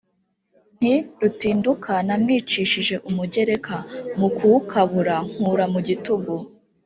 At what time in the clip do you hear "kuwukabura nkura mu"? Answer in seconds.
4.35-5.79